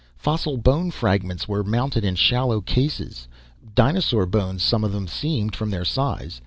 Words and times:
Fossil 0.17 0.57
bone 0.57 0.89
fragments 0.89 1.47
were 1.47 1.63
mounted 1.63 2.03
in 2.03 2.15
shallow 2.15 2.59
cases. 2.59 3.27
Dinosaur 3.75 4.25
bones, 4.25 4.63
some 4.63 4.83
of 4.83 4.93
them 4.93 5.05
seemed, 5.07 5.55
from 5.55 5.69
their 5.69 5.85
size. 5.85 6.39